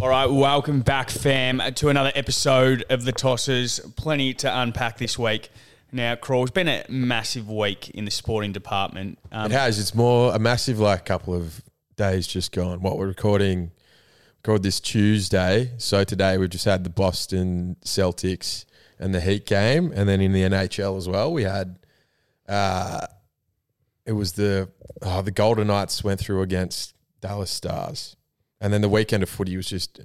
[0.00, 3.80] All right, welcome back, fam, to another episode of the Tossers.
[3.96, 5.50] Plenty to unpack this week.
[5.90, 9.18] Now, Crawl, it's been a massive week in the sporting department.
[9.32, 9.80] Um, It has.
[9.80, 11.62] It's more a massive like couple of
[11.96, 12.80] days just gone.
[12.80, 13.72] What we're recording,
[14.36, 15.72] recorded this Tuesday.
[15.78, 18.66] So today we've just had the Boston Celtics
[19.00, 21.76] and the Heat game, and then in the NHL as well, we had.
[22.48, 23.04] Uh,
[24.06, 24.70] it was the
[25.02, 28.16] oh, the Golden Knights went through against Dallas Stars,
[28.60, 30.00] and then the weekend of footy was just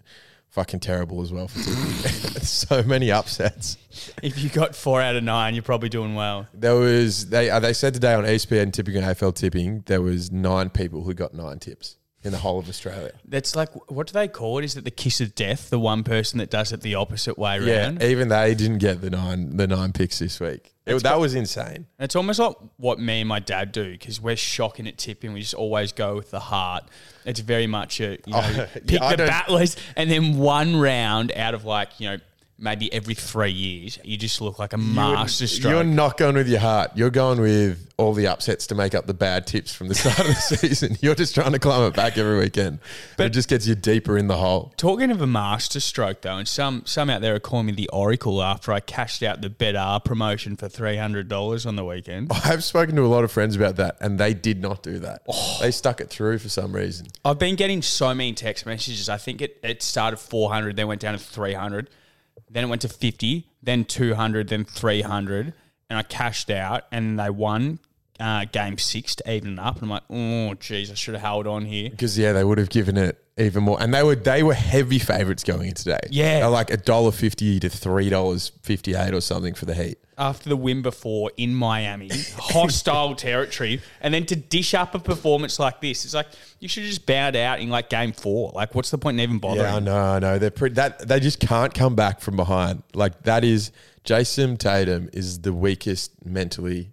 [0.49, 1.48] fucking terrible as well
[2.41, 3.77] so many upsets.
[4.21, 6.48] if you got four out of nine, you're probably doing well.
[6.53, 10.31] There was they uh, they said today on ESPN tipping and AFL tipping there was
[10.31, 13.12] nine people who got nine tips in the whole of Australia.
[13.26, 14.66] That's like, what do they call it?
[14.66, 15.70] Is it the kiss of death?
[15.70, 18.02] The one person that does it the opposite way around?
[18.02, 20.73] Yeah, even they didn't get the nine the nine picks this week.
[20.86, 21.88] It, that was insane.
[21.98, 25.31] It's almost like what me and my dad do because we're shocking at tipping.
[25.31, 26.84] We just always go with the heart.
[27.26, 30.76] It's very much a you oh, know Oh, pick yeah, the battlers, and then one
[30.76, 32.17] round out of like you know
[32.63, 35.72] maybe every three years, you just look like a master stroke.
[35.72, 36.92] You're not going with your heart.
[36.95, 40.19] You're going with all the upsets to make up the bad tips from the start
[40.19, 40.97] of the season.
[41.02, 42.80] You're just trying to climb it back every weekend.
[43.17, 44.73] But it just gets you deeper in the hole.
[44.78, 47.89] Talking of a master stroke though, and some some out there are calling me the
[47.89, 52.31] Oracle after I cashed out the better promotion for three hundred dollars on the weekend.
[52.45, 55.23] I've spoken to a lot of friends about that, and they did not do that.
[55.28, 55.58] Oh.
[55.61, 57.08] They stuck it through for some reason.
[57.25, 59.09] I've been getting so many text messages.
[59.09, 61.89] I think it, it started 400, then went down to 300,
[62.54, 65.54] then it went to 50, then 200, then 300.
[65.90, 67.80] And I cashed out and they won
[68.20, 69.76] uh, game six to even it up.
[69.76, 71.90] And I'm like, oh, geez, I should have held on here.
[71.90, 75.00] Because yeah, they would have given it even more, and they were they were heavy
[75.00, 76.00] favourites going in today.
[76.09, 76.42] Yeah.
[76.42, 79.98] They're like a dollar fifty to three dollars fifty eight or something for the Heat.
[80.17, 85.59] After the win before in Miami, hostile territory, and then to dish up a performance
[85.59, 86.28] like this, it's like
[86.59, 88.52] you should have just bowed out in like game four.
[88.53, 89.61] Like, what's the point in even bothering?
[89.66, 90.39] Yeah, I know, I know.
[90.39, 92.84] They're pretty, that they just can't come back from behind.
[92.94, 93.72] Like that is
[94.03, 96.92] Jayson Tatum is the weakest mentally.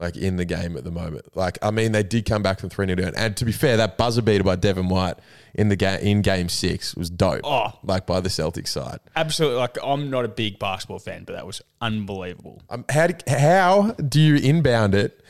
[0.00, 2.70] Like in the game at the moment, like I mean, they did come back from
[2.70, 5.18] three 0 down, and to be fair, that buzzer beater by Devin White
[5.54, 7.42] in the game in Game Six was dope.
[7.44, 7.78] Oh.
[7.82, 9.00] like by the Celtics side.
[9.14, 9.58] Absolutely.
[9.58, 12.62] Like, I'm not a big basketball fan, but that was unbelievable.
[12.70, 15.22] Um, how do, how do you inbound it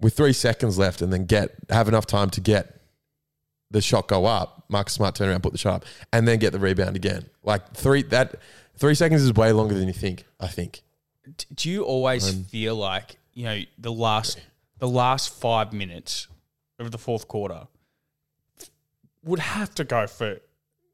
[0.00, 2.80] with three seconds left and then get have enough time to get
[3.70, 4.64] the shot go up?
[4.68, 7.26] Marcus Smart turn around, put the shot up, and then get the rebound again.
[7.44, 8.34] Like three that
[8.76, 10.24] three seconds is way longer than you think.
[10.40, 10.82] I think.
[11.54, 14.40] Do you always feel like you know the last
[14.78, 16.26] the last five minutes
[16.80, 17.68] of the fourth quarter
[19.24, 20.38] would have to go for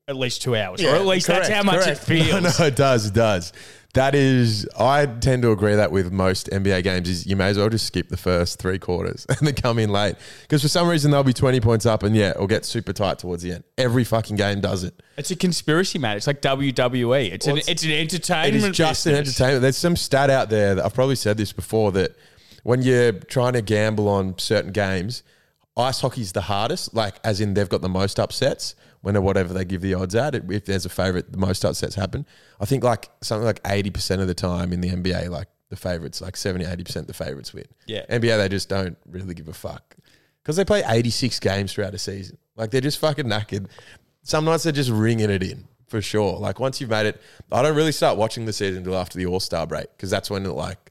[0.06, 2.28] at least two hours, or at least that's how much it feels.
[2.30, 3.06] No, no, it does.
[3.06, 3.52] It does.
[3.94, 7.56] That is, I tend to agree that with most NBA games is you may as
[7.58, 10.88] well just skip the first three quarters and then come in late because for some
[10.88, 13.64] reason they'll be twenty points up and yeah, it'll get super tight towards the end.
[13.78, 15.00] Every fucking game does it.
[15.16, 16.16] It's a conspiracy, man.
[16.18, 17.30] It's like WWE.
[17.32, 18.64] It's Well, an it's- it's an entertainment.
[18.72, 19.62] is just an entertainment.
[19.62, 22.16] There's some stat out there that I've probably said this before that
[22.64, 25.22] when you're trying to gamble on certain games,
[25.76, 26.92] ice hockey's the hardest.
[26.92, 30.14] Like as in they've got the most upsets when or whatever they give the odds
[30.14, 30.34] at.
[30.34, 32.26] If there's a favorite, the most upsets happen.
[32.58, 36.20] I think like something like 80% of the time in the NBA, like the favorites,
[36.20, 37.66] like 70, 80% the favorites win.
[37.86, 38.06] Yeah.
[38.06, 39.96] NBA, they just don't really give a fuck
[40.42, 42.38] because they play 86 games throughout a season.
[42.56, 43.66] Like they're just fucking knackered.
[44.22, 46.38] Some nights they're just ringing it in for sure.
[46.38, 47.20] Like once you've made it,
[47.52, 50.30] I don't really start watching the season until after the All Star break because that's
[50.30, 50.83] when it like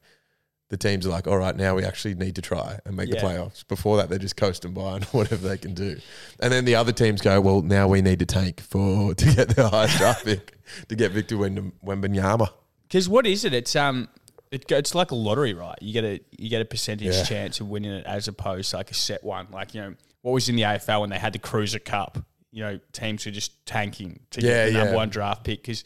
[0.74, 3.22] the teams are like, all right, now we actually need to try and make Yeah.
[3.22, 3.68] the playoffs.
[3.68, 6.00] Before that, they're just coasting by and whatever they can do.
[6.40, 9.50] And then the other teams go, well, now we need to tank for to get
[9.56, 10.58] the highest draft pick
[10.90, 12.50] to get Victor Wemb- Wembanyama.
[12.88, 13.54] Because what is it?
[13.54, 14.08] It's um,
[14.50, 15.78] it, it's like a lottery, right?
[15.80, 17.24] You get a you get a percentage Yeah.
[17.24, 19.48] chance of winning it as opposed to like a set one.
[19.52, 22.18] Like you know what was in the AFL when they had the Kreuzer Cup.
[22.52, 25.84] You know teams were just tanking to Yeah, get the number one draft pick because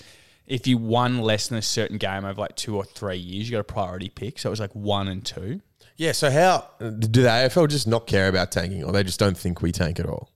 [0.47, 3.51] if you won less than a certain game over like two or three years, you
[3.51, 4.39] got a priority pick.
[4.39, 5.61] So it was like one and two.
[5.97, 6.13] Yeah.
[6.13, 9.61] So how do the AFL just not care about tanking, or they just don't think
[9.61, 10.31] we tank at all?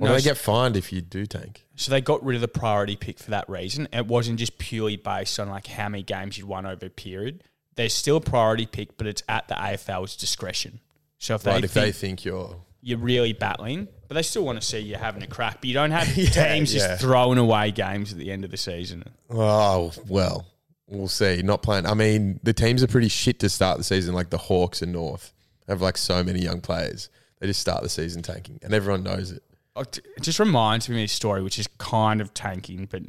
[0.00, 1.66] Or No, they get fined if you do tank?
[1.76, 3.86] So they got rid of the priority pick for that reason.
[3.92, 7.44] It wasn't just purely based on like how many games you'd won over a period.
[7.76, 10.80] There's still a priority pick, but it's at the AFL's discretion.
[11.18, 14.44] So if they, Right, if think they think you're you're really battling, but they still
[14.44, 15.60] want to see you having a crack.
[15.60, 16.88] But you don't have Yeah, teams yeah.
[16.88, 19.04] just throwing away games at the end of the season.
[19.30, 20.46] Oh well,
[20.88, 21.42] we'll see.
[21.42, 21.86] Not playing.
[21.86, 24.14] I mean, the teams are pretty shit to start the season.
[24.14, 25.32] Like the Hawks and North
[25.68, 27.08] have like so many young players.
[27.40, 29.42] They just start the season tanking, and everyone knows it.
[29.76, 33.02] Oh, it just reminds me of a story which is kind of tanking, but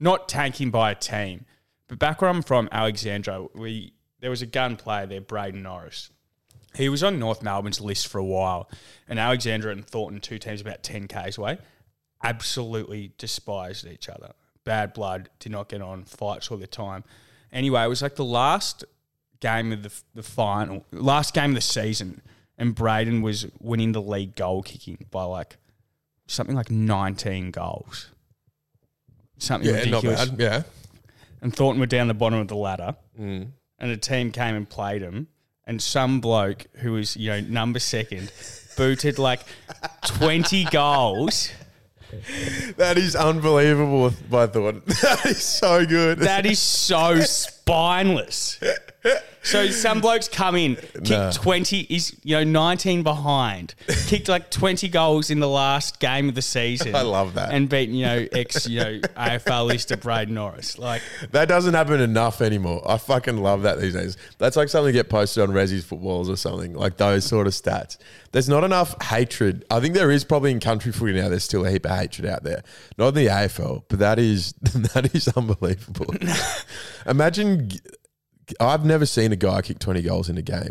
[0.00, 1.44] not tanking by a team.
[1.86, 6.10] But back where I'm from, Alexandra, we there was a gun player there, Braden Norris.
[6.74, 8.70] He was on North Melbourne's list for a while,
[9.08, 11.58] and Alexandra and Thornton, two teams about 10 k's away.
[12.24, 14.32] absolutely despised each other.
[14.64, 17.04] Bad blood, did not get on, fights all the time.
[17.52, 18.84] Anyway, it was like the last
[19.40, 22.20] game of the, the final, last game of the season,
[22.58, 25.56] and Braden was winning the league goal kicking by like
[26.26, 28.10] something like 19 goals.
[29.38, 30.28] Something Yeah, not ridiculous.
[30.30, 30.40] bad.
[30.40, 30.62] Yeah.
[31.40, 33.52] And Thornton were down the bottom of the ladder, Mm.
[33.78, 35.28] and a team came and played him,
[35.68, 38.32] and some bloke who was, you know, number second
[38.76, 39.40] booted like
[40.06, 41.50] 20 goals.
[42.78, 44.82] That is unbelievable by Thornton.
[45.02, 46.20] That is so good.
[46.20, 48.58] That is so spineless.
[49.48, 51.30] So some blokes come in, kick Nah.
[51.30, 53.74] 20, is you know 19 behind,
[54.06, 56.94] kicked like 20 goals in the last game of the season.
[56.94, 57.52] I love that.
[57.52, 60.78] And beat, you know, ex, you know, AFL lister Braden Norris.
[60.78, 61.02] Like,
[61.32, 62.82] That doesn't happen enough anymore.
[62.88, 64.16] I fucking love that these days.
[64.38, 67.52] That's like something to get posted on Resi's footballs or something, like those sort of
[67.54, 67.96] stats.
[68.32, 69.64] There's not enough hatred.
[69.70, 72.26] I think there is probably in country footy now, there's still a heap of hatred
[72.28, 72.62] out there.
[72.98, 74.52] Not in the AFL, but that is
[74.92, 76.14] that is unbelievable.
[77.06, 77.70] Imagine
[78.60, 80.70] I've never seen a guy kick 20 goals in a game.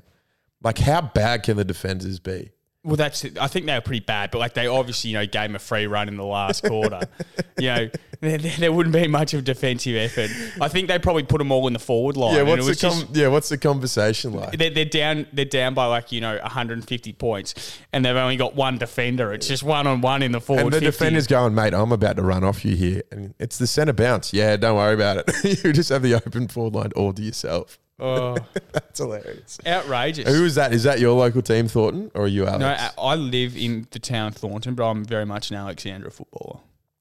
[0.64, 2.52] Like how bad can the defenders be?
[2.88, 3.38] Well, that's it.
[3.38, 5.60] I think they were pretty bad, but like they obviously, you know, gave him a
[5.60, 7.02] free run in the last quarter.
[7.60, 7.90] you know,
[8.22, 10.32] there, there wouldn't be much of defensive effort.
[10.62, 12.36] I think they probably put them all in the forward line.
[12.36, 14.58] Yeah, and what's the was just- yeah, what's the conversation like?
[14.58, 15.28] they're, they're down.
[15.34, 19.34] They're down by like you know 150 points, and they've only got one defender.
[19.34, 20.62] It's just one on one in the forward.
[20.64, 20.86] And the 50.
[20.86, 23.04] defender's going, mate, I'm about to run off you here.
[23.12, 24.32] And it's the centre bounce.
[24.34, 25.64] Yeah, don't worry about it.
[25.66, 27.78] you just have the open forward line all to yourself.
[28.00, 28.38] Oh,
[28.74, 29.58] That's hilarious.
[29.66, 30.28] outrageous.
[30.28, 30.74] Who is that?
[30.74, 32.60] Is that your local team, Thornton, or are you Alex?
[32.60, 36.12] no, I I live in the town of Thornton, but I'm very much an Alexandra
[36.12, 36.60] footballer.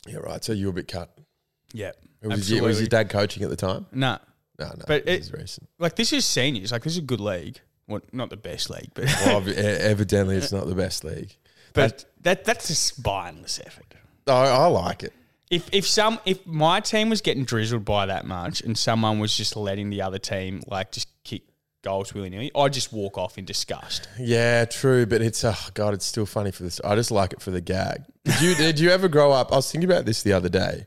[0.08, 0.43] yeah, right.
[0.43, 1.10] So you were a bit cut.
[1.72, 3.87] Yeah, Was, your, was your dad coaching at the time?
[3.93, 4.19] Nah,
[4.58, 4.84] No, no.
[4.87, 5.69] But this it- is recent.
[5.78, 6.72] like this is seniors.
[6.72, 7.60] Like this is a good league.
[7.88, 11.37] Well, not the best league, but Well, ob- evidently, it's not the best league.
[11.75, 13.94] but that that's a spineless effort.
[14.26, 15.12] I, I like it.
[15.50, 19.37] If if some if my team was getting drizzled by that much and someone was
[19.37, 21.43] just letting the other team like just kick
[21.82, 24.08] goals willy nilly, I'd just walk off in disgust.
[24.19, 26.81] Yeah, true, but it's oh god, it's still funny for this.
[26.84, 28.02] I just like it for the gag.
[28.25, 29.52] Did you did you ever grow up?
[29.52, 30.87] I was thinking about this the other day.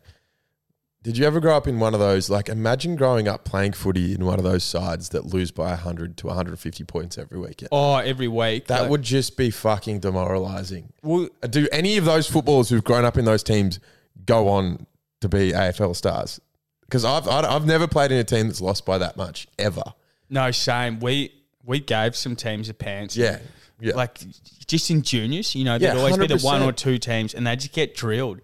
[1.01, 2.29] Did you ever grow up in one of those?
[2.29, 6.17] Like, imagine growing up playing footy in one of those sides that lose by hundred
[6.17, 7.69] to one hundred and fifty points every weekend.
[7.71, 8.67] Oh, every week.
[8.67, 10.91] That Like, would just be fucking demoralizing.
[11.01, 13.79] well, Do any of those footballers who've grown up in those teams
[14.25, 14.85] go on
[15.21, 16.39] to be AFL stars?
[16.81, 19.83] Because I've I've never played in a team that's lost by that much ever.
[20.29, 20.99] no, same.
[20.99, 21.33] We
[21.63, 23.15] we gave some teams a pants.
[23.15, 23.39] Yeah,
[23.79, 23.95] yeah.
[23.95, 24.19] Like
[24.65, 27.45] just in juniors, you know, Yeah, there'd always be the one or two teams, and
[27.45, 28.41] they just get drilled.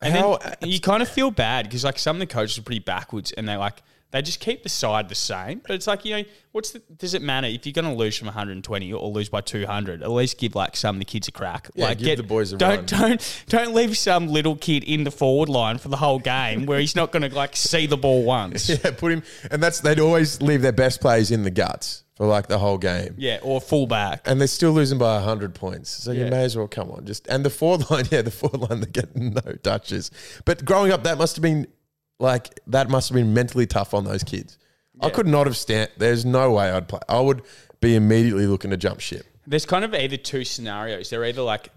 [0.00, 2.62] And How- then you kind of feel bad because like some of the coaches are
[2.62, 3.82] pretty backwards, and they like
[4.14, 5.60] they just keep the side the same.
[5.66, 8.16] But it's like you know, what's the, does it matter if you're going to lose
[8.16, 10.02] from 120 or lose by 200?
[10.02, 11.68] At least give like some of the kids a crack.
[11.74, 13.00] Yeah, like give the boys a don't run.
[13.10, 16.78] don't don't leave some little kid in the forward line for the whole game where
[16.78, 18.70] he's not going to like see the ball once.
[18.84, 22.26] Yeah, put him, and that's they'd always leave their best players in the guts for
[22.26, 24.22] like the whole game, Yeah, or fullback.
[24.24, 25.90] and they're still losing by hundred points.
[25.90, 28.68] So you may as well come on, just and the forward line, yeah, the forward
[28.70, 30.10] line they get no touches.
[30.44, 31.66] But growing up, that must have been
[32.18, 34.58] like that must have been mentally tough on those kids.
[35.00, 35.90] I could not have stand.
[35.96, 37.00] There's no way I'd play.
[37.08, 37.42] I would
[37.80, 39.26] be immediately looking to jump ship.
[39.46, 41.10] There's kind of either two scenarios.
[41.10, 41.70] They're either like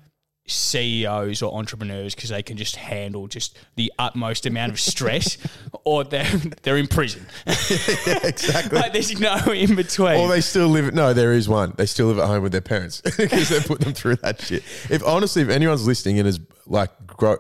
[0.48, 5.38] CEOs or entrepreneurs because they can just handle just the utmost amount of stress,
[5.84, 6.24] or they're
[6.64, 7.26] they're in prison.
[7.46, 8.80] exactly.
[8.80, 10.18] like there's no in between.
[10.18, 10.94] Or they still live.
[10.94, 11.74] No, there is one.
[11.76, 14.64] They still live at home with their parents because they put them through that shit.
[14.90, 17.38] If honestly, if anyone's listening and is like grow,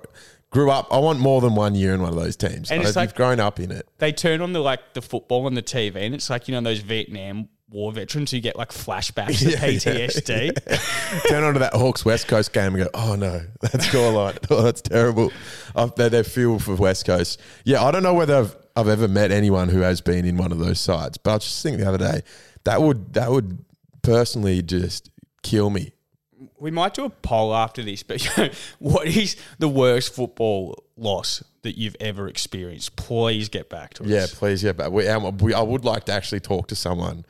[0.49, 2.71] grew up, I want more than one year in one of those teams.
[2.71, 5.01] And And it's like- you've grown up in it, they turn on the like the
[5.01, 8.55] football on the TV, and it's like you know those Vietnam War veterans who get
[8.55, 11.27] like flashbacks Yeah, yeah, PTSD.
[11.27, 14.37] turn onto that Hawks West Coast game and go, oh no, that's scoreline.
[14.49, 15.33] oh, that's terrible.
[15.75, 17.41] I've, they, they feel for West Coast.
[17.65, 20.53] Yeah, I don't know whether I've, I've ever met anyone who has been in one
[20.53, 22.21] of those sides, but I was just thinking the other day
[22.63, 23.65] that would that would
[24.01, 25.09] personally just
[25.43, 25.91] kill me.
[26.59, 30.83] We might do a poll after this, but you know, what is the worst football
[30.95, 32.95] loss that you've ever experienced?
[32.95, 34.09] Please get back to us.
[34.09, 34.63] Yeah, please.
[34.63, 37.25] Yeah, but we, um, we, I would like to actually talk to someone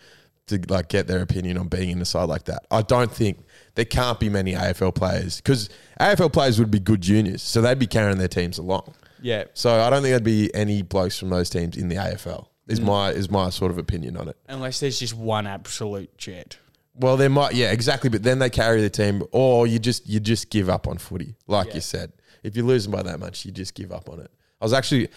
[0.47, 2.65] to like get their opinion on being in a side like that.
[2.71, 3.39] I don't think
[3.75, 7.79] there can't be many AFL players because AFL players would be good juniors, so they'd
[7.79, 8.93] be carrying their teams along.
[9.21, 9.45] yeah.
[9.53, 12.47] So I don't think there'd be any blokes from those teams in the AFL.
[12.67, 14.35] Is my is my sort of opinion on it.
[14.49, 16.57] Unless there's just one absolute jet.
[16.99, 18.09] Well, there might, yeah, exactly.
[18.09, 21.35] But then they carry the team, or you just you just give up on footy,
[21.47, 22.11] like you said.
[22.43, 24.31] If you're losing by that much, you just give up on it.
[24.61, 25.09] I was actually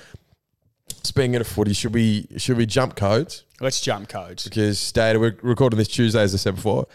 [1.03, 1.73] speaking of footy.
[1.73, 3.45] Should we should we jump codes?
[3.61, 4.45] Let's jump codes.
[4.45, 6.87] because state we're recording this Tuesday, as I said before.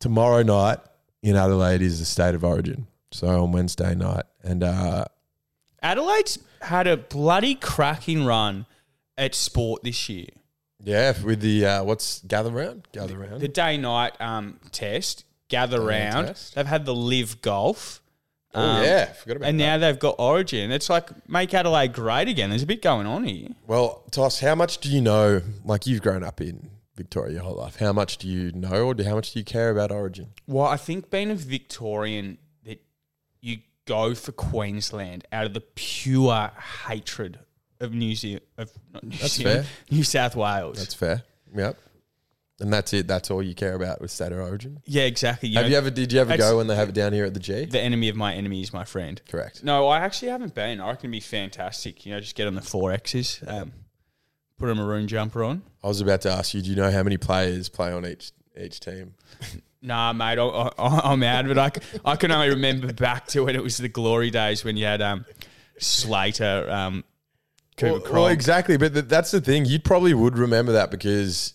[0.00, 0.78] Tomorrow night
[1.22, 2.86] in Adelaide is the state of origin.
[3.10, 5.04] So on Wednesday night, And uh,
[5.82, 8.66] Adelaide's had a bloody cracking run
[9.16, 10.26] at sport this year.
[10.84, 13.40] Yeah, with the uh, what's gather round, gather round.
[13.40, 16.26] The day night um, test, gather Day-night round.
[16.28, 16.54] test.
[16.54, 18.02] They've had the live golf.
[18.54, 20.70] oh um, yeah, forgot about And now they've got Origin.
[20.70, 22.50] It's like make Adelaide great again.
[22.50, 23.48] There's a bit going on here.
[23.66, 25.42] Well, Toss, how much do you know?
[25.64, 27.76] Like you've grown up in Victoria your whole life.
[27.76, 30.28] How much do you know, or do, how much do you care about Origin?
[30.46, 32.82] Well, I think being a Victorian, that
[33.40, 36.50] you go for Queensland out of the pure
[36.86, 37.40] hatred
[37.84, 39.72] of New Zealand, of not New That's Zealand, fair.
[39.96, 40.78] New South Wales.
[40.78, 41.22] That's fair.
[41.54, 41.78] Yep.
[42.60, 43.08] And that's it.
[43.08, 44.80] That's all you care about with State of Origin.
[44.86, 45.48] yeah, exactly.
[45.48, 45.90] You have know, you ever?
[45.90, 47.64] Did you ever go when they have it down here at the G?
[47.64, 49.20] the enemy of my enemy is my friend.
[49.28, 49.64] Correct.
[49.64, 50.80] No, I actually haven't been.
[50.80, 52.06] I reckon it'd be fantastic.
[52.06, 53.72] You know, just get on the four X's, um,
[54.56, 55.62] put a maroon jumper on.
[55.82, 56.62] I was about to ask you.
[56.62, 59.14] Do you know how many players play on each each team?
[59.86, 60.44] Nah, mate, I,
[60.78, 61.46] I, I'm out.
[61.46, 64.86] But I can only remember back to when it was the glory days when you
[64.86, 65.26] had um,
[65.78, 67.04] Slater, um,
[67.76, 68.76] Cooper Well, well, exactly.
[68.76, 69.64] But th- that's the thing.
[69.64, 71.54] You probably would remember that because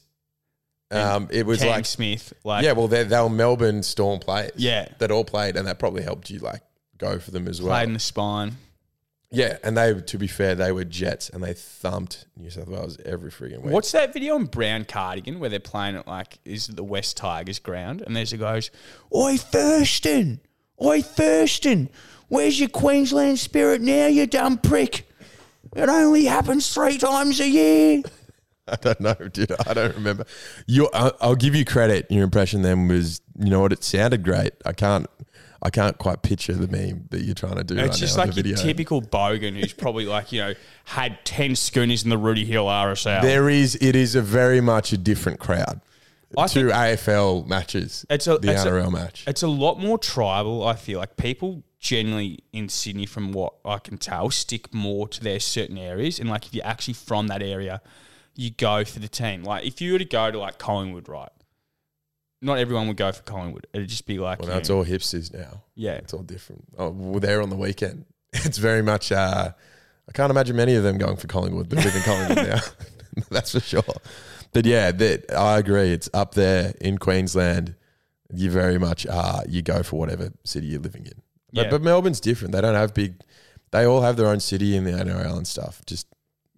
[0.92, 2.34] um, it was Cam like Smith.
[2.44, 2.74] Like, yeah.
[2.74, 4.52] Well, they they were Melbourne Storm players.
[4.56, 4.88] Yeah.
[5.00, 6.62] that all played, and that probably helped you like
[6.98, 7.74] go for them as well.
[7.74, 8.58] played in the spine.
[9.32, 12.98] Yeah, and they to be fair, they were Jets, and they thumped New South Wales
[13.06, 13.74] every friggin' week.
[13.74, 17.16] What's that video on Brown Cardigan where they're playing at like is it the West
[17.18, 18.72] Tigers ground and there's a goes,
[19.16, 20.42] Oi Thurston,
[20.84, 21.90] Oi Thurston,
[22.28, 25.08] where's your Queensland spirit now, you dumb prick?
[25.76, 28.04] It only happens three times a year.
[28.68, 29.52] I don't know, dude.
[29.68, 30.26] I don't remember.
[30.68, 32.06] You, I- I'll give you credit.
[32.12, 33.74] Your impression then was, you know what?
[33.74, 34.54] It sounded great.
[34.66, 35.08] I can't,
[35.64, 37.74] I can't quite picture the meme that you're trying to do.
[37.76, 40.54] It's right just now like the your typical bogan who's probably like, you know,
[40.86, 43.22] had 10 schooners in the Rooty Hill RSL.
[43.24, 45.82] There is, it is a very much a different crowd
[46.38, 48.06] I to think AFL matches.
[48.10, 49.24] It's a- the it's a- NRL match.
[49.28, 51.18] it's a lot more tribal, I feel like.
[51.18, 56.20] People generally in Sydney, from what I can tell, stick more to their certain areas.
[56.20, 57.82] And like if you're actually from that area,
[58.36, 59.44] you go for the team.
[59.44, 61.30] Like if you were to go to like Collingwood, right?
[62.42, 63.68] Not everyone would go for Collingwood.
[63.74, 65.64] It'd just be like, well, you that's know, all hipsters now.
[65.76, 65.94] yeah.
[65.96, 66.64] It's all different.
[66.78, 68.06] Oh, we're there on the weekend.
[68.34, 69.12] It's very much.
[69.12, 69.52] Uh,
[70.08, 72.60] I can't imagine many of them going for Collingwood, but live in Collingwood now.
[73.32, 73.84] That's for sure.
[74.54, 75.92] But yeah, that I agree.
[75.94, 77.76] It's up there in Queensland.
[78.32, 79.44] You very much are.
[79.48, 81.22] You go for whatever city you're living in.
[81.54, 81.70] But, Yeah.
[81.72, 82.54] but Melbourne's different.
[82.54, 83.16] They don't have big.
[83.72, 85.82] They all have their own city in the NRL and stuff.
[85.86, 86.08] Just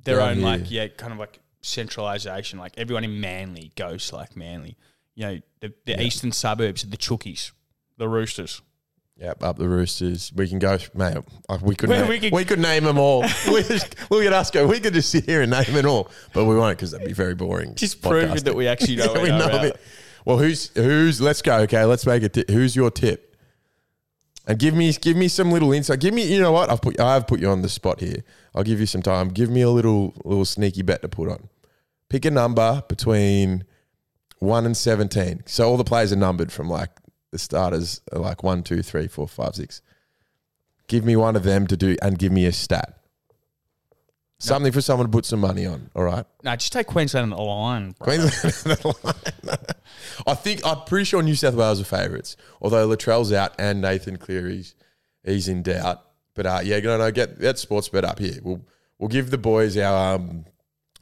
[0.04, 0.46] Their own here.
[0.46, 2.60] like yeah, kind of like centralization.
[2.60, 4.78] Like everyone in Manly goes like Manly.
[5.16, 6.02] You know, the, the Yeah.
[6.02, 7.52] eastern suburbs are the Chookies,
[7.98, 8.62] the Roosters.
[9.18, 10.32] yeah, up the Roosters.
[10.34, 11.18] We can go, mate.
[11.62, 11.90] We could.
[11.90, 13.22] Name, we we, could- could, name them all.
[13.52, 14.66] we just, look at us go.
[14.66, 17.14] We could just sit here and name it all, but we won't because that'd be
[17.14, 17.76] very boring.
[17.76, 19.82] Just proving that we actually know Yeah, we we know bit.
[20.26, 21.20] Well, who's who's?
[21.20, 21.58] Let's go.
[21.60, 22.50] Okay, let's make it.
[22.50, 23.31] Who's your tip?
[24.48, 26.00] And give me give me some little insight.
[26.00, 26.24] Give me.
[26.24, 26.70] You know what?
[26.70, 28.24] I've put I've put you on the spot here.
[28.56, 29.30] I'll give you some time.
[29.30, 31.50] Give me a little little sneaky bet to put on.
[32.10, 33.66] Pick a number between
[34.40, 35.44] one and seventeen.
[35.46, 36.90] So all the players are numbered from like
[37.32, 39.82] the starters are like one, two, three, four, five, six.
[40.88, 43.01] Give me one of them to do, and give me a stat.
[44.42, 45.90] Something for someone to put some money on.
[45.96, 46.26] All right.
[46.44, 47.92] No, just take Queensland on the line.
[47.92, 48.06] Bro.
[48.06, 48.80] Queensland.
[50.28, 52.36] I think I'm pretty sure New South Wales are favourites.
[52.60, 54.74] Although Latrell's out and Nathan Cleary's
[55.24, 56.02] he's in doubt.
[56.34, 58.40] But uh, yeah, no, no, get that sports bet up here.
[58.42, 58.62] We'll
[58.98, 60.46] we'll give the boys our um,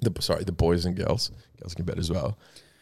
[0.02, 1.32] the sorry the boys and girls
[1.62, 2.38] girls can bet as well.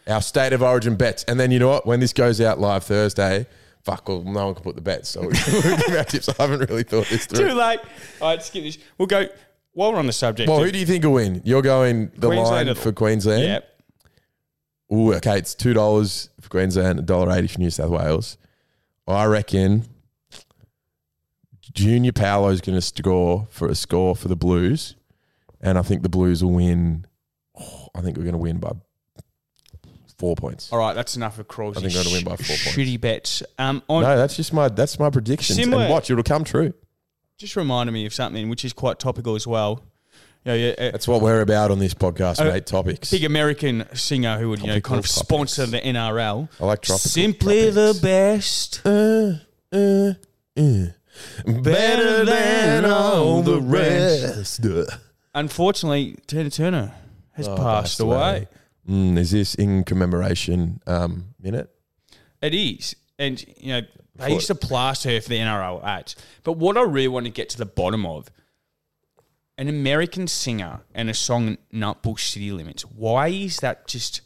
[0.08, 1.86] Our state of origin bets, and then you know what?
[1.86, 3.46] When this goes out live Thursday,
[3.84, 6.30] fuck, well, no one can put the bets, so we we'll give our tips.
[6.30, 7.50] I haven't really thought this through.
[7.50, 7.80] Too late.
[8.22, 8.78] All right, skip this.
[8.98, 9.28] We'll go
[9.78, 10.50] while we're on the subject.
[10.50, 11.42] Well, who do you think will win?
[11.46, 13.44] You're going the Queensland line at- for Queensland.
[13.44, 13.60] yeah,
[14.92, 18.38] Ooh, okay, it's two dollars for Queensland, a dollar eighty for New South Wales.
[19.08, 19.86] I reckon
[21.74, 24.96] Junior Paulo is going to score for a score for the Blues,
[25.62, 27.06] and I think the Blues will win.
[27.60, 28.72] oh, I think we're going to win by
[30.18, 30.72] four points.
[30.74, 31.78] all right, that's enough of Crawlsy.
[31.78, 32.68] I think we're gonna win by four points.
[32.76, 33.44] Shitty bets.
[33.60, 35.60] Um, on, No, that's just my that's my predictions.
[35.60, 36.74] Similar- And watch, it'll come true.
[37.38, 39.84] Just reminded me of something which is quite topical as well.
[40.44, 40.74] Yeah, yeah.
[40.78, 42.66] a That's what we're about on this podcast, Uh, mate.
[42.66, 43.12] Topics.
[43.12, 46.48] big American singer who would you know kind of Topical sponsor the NRL.
[46.62, 47.10] I like tropical.
[47.10, 48.82] Simply the best.
[48.86, 49.34] Uh,
[49.72, 50.14] uh,
[50.58, 50.92] uh.
[51.46, 54.66] Better than all the rest.
[55.34, 56.94] Unfortunately, Tina Turner
[57.34, 58.48] has Oh, passed away.
[58.88, 61.70] Mm, is this in commemoration um, minute?
[62.42, 62.96] It is.
[63.20, 63.82] And, you know,
[64.18, 66.16] they used to plaster her for the NRL ads.
[66.44, 68.30] But what I really want to get to the bottom of
[69.58, 74.22] an American singer and a song Nutbush City Limits, why is that just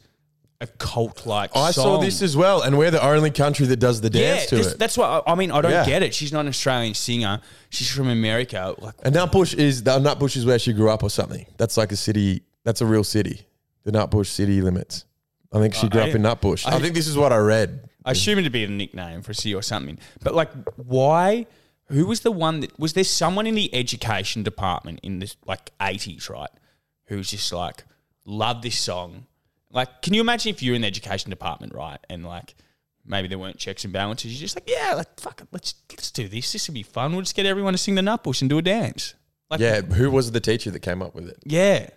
[0.60, 1.50] a cult like.
[1.56, 4.56] I saw this as well, and we're the only country that does the dance to
[4.56, 4.78] this- it.
[4.78, 5.50] that's what I, I mean.
[5.50, 5.84] I don't Yeah.
[5.84, 6.14] get it.
[6.14, 7.40] She's not an Australian singer.
[7.70, 8.72] She's from America.
[8.78, 11.46] Like, And Nutbush is the Nutbush is where she grew up or something.
[11.56, 12.42] That's like a city.
[12.64, 13.40] That's a real city.
[13.82, 15.04] The Nutbush city limits.
[15.52, 16.64] I think she uh, grew I- up in Nutbush.
[16.64, 17.88] I- think this is what I read.
[18.04, 19.98] I assume it to be a nickname for a city or something.
[20.22, 21.46] But like, why?
[21.88, 23.04] Who was the one that was there?
[23.04, 26.50] Someone in the education department in this like eighties, right?
[27.06, 27.84] Who was just like,
[28.24, 29.26] love this song.
[29.70, 31.98] Like, can you imagine if you're in the education department, right?
[32.10, 32.54] And like,
[33.04, 34.32] maybe there weren't checks and balances.
[34.32, 36.52] You're just like, yeah, like fuck it, let's let's do this.
[36.52, 37.12] This would be fun.
[37.12, 39.14] We'll just get everyone to sing the Nutbush and do a dance.
[39.50, 41.38] Like, Yeah, who was the teacher that came up with it?
[41.44, 41.88] yeah.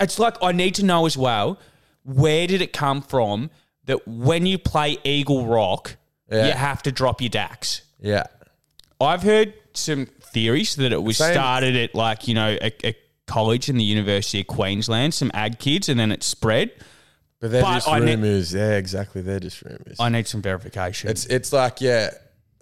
[0.00, 1.58] It's like I need to know as well
[2.02, 3.50] where did it come from
[3.86, 5.96] that when you play Eagle Rock,
[6.30, 6.46] Yeah.
[6.46, 7.82] you have to drop your dacks.
[8.00, 8.24] Yeah,
[9.00, 11.32] I've heard some theories that it was Same.
[11.32, 15.58] started at like, you know, a, a college in the University of Queensland, some ag
[15.58, 16.70] kids, and then it spread.
[17.40, 18.52] but they're But just I ne- rumors.
[18.54, 19.22] yeah, exactly.
[19.22, 19.96] They're just rumors.
[19.98, 21.10] I need some verification.
[21.10, 22.10] It's it's like yeah,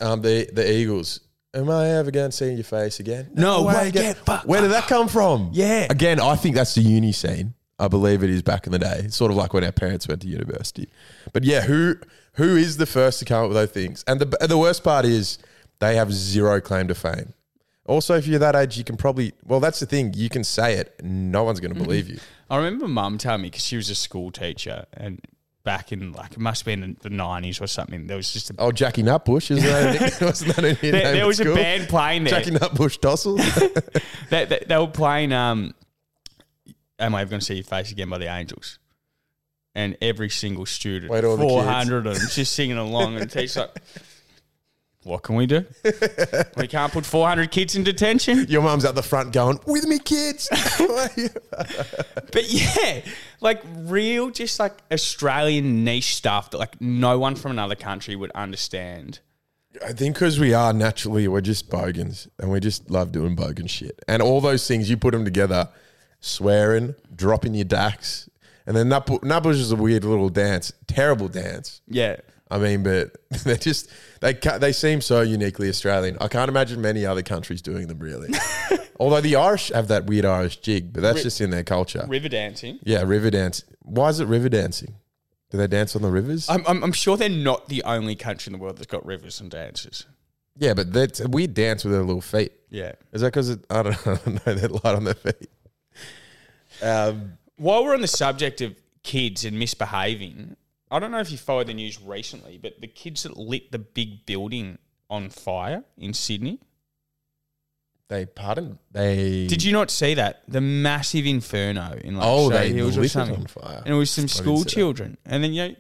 [0.01, 1.21] um, the the Eagles.
[1.55, 3.29] Am I ever going to see your face again?
[3.35, 4.47] No way, get fucked.
[4.47, 5.51] Where did that come from?
[5.53, 5.87] Yeah.
[5.91, 7.53] Again, I think that's the uni scene.
[7.83, 9.01] I believe it is back in the day.
[9.05, 10.89] It's sort of like when our parents went to university.
[11.33, 11.97] But yeah, who
[12.35, 14.05] who is the first to come up with those things?
[14.07, 15.39] And the and the worst part is
[15.81, 17.35] they have zero claim to fame.
[17.85, 20.15] Also, if you're that age, you can probably well, that's the thing.
[20.15, 22.19] You can say it, no one's going to believe you.
[22.49, 25.21] I remember mum telling me because she was a school teacher and
[25.65, 28.07] back in like, it must have been in the 90s or something.
[28.07, 30.21] There was just a, Oh, Jackie Nutbush is that?
[30.21, 31.55] wasn't that in your there, name there was a school?
[31.55, 32.41] band playing there.
[32.41, 33.39] Jackie Nutbush Dossel.
[34.31, 35.75] they, they, they were playing um
[37.05, 38.79] am i ever going to see your face again by the angels
[39.75, 41.55] and every single student Wait, all the kids.
[41.55, 43.77] 400 of them just singing along and the teacher's like
[45.05, 45.65] what can we do
[46.57, 49.99] we can't put 400 kids in detention Your mum's at the front going, with me,
[49.99, 50.49] kids.
[50.79, 53.01] but yeah
[53.41, 58.31] like real just like australian niche stuff that like no one from another country would
[58.33, 59.19] understand
[59.85, 63.69] I think because we are naturally, we're just bogans and we just love doing bogan
[63.71, 63.99] shit.
[64.07, 65.69] And all those things, you put them together,
[66.23, 68.31] swearing, dropping your dacks.
[68.67, 71.83] And then Nutbush is a weird little dance, terrible dance.
[71.87, 72.17] yeah
[72.51, 73.89] I mean, but they're just,
[74.21, 76.19] they, they seem so uniquely Australian.
[76.21, 78.29] I can't imagine many other countries doing them really.
[79.01, 82.05] Although the Irish have that weird Irish jig, but that's Ri- just in their culture.
[82.09, 83.65] river dancing Yeah, river dance.
[83.81, 84.95] Why is it river dancing?
[85.51, 86.49] Do they dance on the rivers?
[86.49, 89.41] I'm, I'm, I'm sure they're not the only country in the world that's got rivers
[89.41, 90.07] and dances
[90.59, 92.53] yeah, but that's a weird dance with their little feet.
[92.69, 95.49] yeah Is that because I don't know, I don't know they're light on their feet?
[96.83, 100.57] Um, While we're on the subject of kids and misbehaving,
[100.91, 103.79] I don't know if you followed the news recently, but the kids that lit the
[103.79, 106.59] big building on fire in Sydney.
[108.09, 110.43] they pardon they Did you not see that?
[110.49, 113.37] The massive inferno in like Oh, Surrey they Hills or lit it something.
[113.37, 113.83] on fire.
[113.85, 114.71] And it was some school see that.
[114.71, 115.17] children.
[115.25, 115.75] And then you know,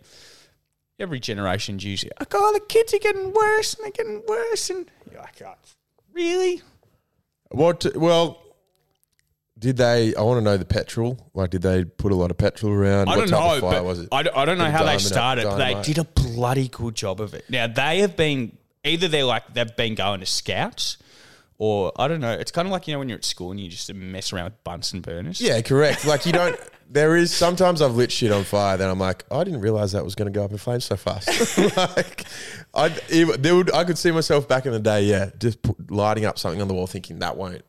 [0.98, 4.70] every generation's usually like, oh, the kids are getting worse and they're getting worse.
[4.70, 5.54] And you're like, oh,
[6.12, 6.62] really?
[7.50, 7.84] What?
[7.96, 8.42] Well,
[9.62, 10.14] did they?
[10.14, 11.30] I want to know the petrol.
[11.32, 13.08] Like, did they put a lot of petrol around?
[13.08, 14.08] I what don't type know, of fire but was it?
[14.12, 15.44] I, don't- I don't know how they dynamite- started.
[15.44, 15.84] but They dynamite.
[15.86, 17.44] did a bloody good job of it.
[17.48, 20.98] Now they have been either they're like they've been going to scouts,
[21.58, 22.32] or I don't know.
[22.32, 24.44] It's kind of like you know when you're at school and you just mess around
[24.46, 25.40] with Bunsen burners.
[25.40, 26.04] yeah, correct.
[26.04, 26.58] Like you don't.
[26.92, 28.76] There is sometimes I've lit shit on fire.
[28.76, 30.94] Then I'm like, I didn't realize that was going to go up in flames so
[30.96, 31.26] fast.
[31.78, 32.26] like,
[32.74, 32.90] I
[33.38, 35.04] there would I could see myself back in the day.
[35.04, 37.62] Yeah, just put, lighting up something on the wall, thinking that won't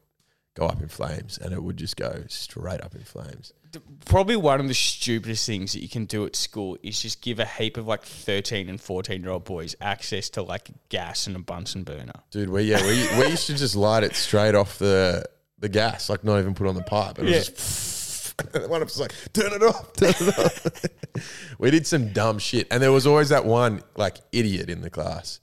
[0.56, 3.54] go up in flames, and it would just go straight up in flames.
[4.06, 7.40] Probably one of the stupidest things that you can do at school is just give
[7.40, 11.36] a heap of like 13 and 14 year old boys access to like gas and
[11.36, 12.14] a Bunsen burner.
[12.30, 15.26] Dude, we yeah, we, we used to just light it straight off the
[15.58, 17.18] the gas, like not even put on the pipe.
[17.18, 17.40] It was Yeah.
[17.40, 18.04] just
[18.56, 20.86] and one of us was like, turn it off, turn it off.
[21.60, 22.68] we did some dumb shit.
[22.70, 25.40] And there was always that one like idiot in the class.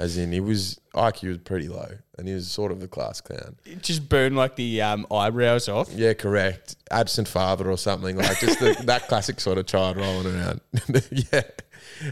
[0.00, 3.20] As in he was IQ was pretty low and he was sort of the class
[3.20, 3.56] clown.
[3.66, 5.92] It just burn like the um, eyebrows off.
[5.92, 6.76] Yeah, correct.
[6.90, 8.16] Absent father or something.
[8.16, 10.62] Like just the, that classic sort of child rolling around.
[11.10, 11.42] yeah.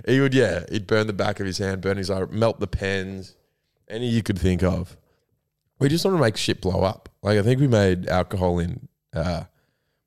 [0.07, 2.67] He would, yeah, he'd burn the back of his hand, burn his eye, melt the
[2.67, 3.37] pens,
[3.89, 4.99] any you could think of.
[5.79, 7.09] We just want to make shit blow up.
[7.23, 8.87] Like I think we made alcohol in.
[9.15, 9.45] Uh,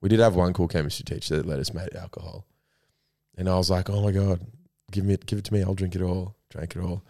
[0.01, 2.45] we did have one cool chemistry teacher that let us make alcohol,
[3.37, 4.41] and I was like, "Oh my god,
[4.91, 5.63] give me, give it to me.
[5.63, 7.03] I'll drink it all." Drank it all.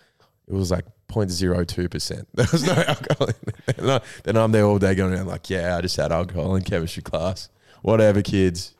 [0.51, 2.27] It was like 0.02 percent.
[2.33, 3.29] There was no alcohol.
[3.77, 6.55] in I- then I'm there all day going around like, "Yeah, I just had alcohol
[6.55, 7.49] in chemistry class.
[7.81, 8.73] Whatever, kids."